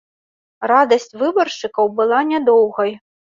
[0.71, 2.91] Радасць выбаршчыкаў была нядоўгай.